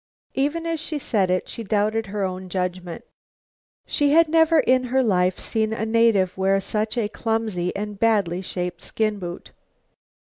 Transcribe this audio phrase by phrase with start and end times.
[0.33, 3.03] Even as she said it, she doubted her own judgment.
[3.85, 8.41] She had never in her life seen a native wear such a clumsy and badly
[8.41, 9.51] shaped skin boot.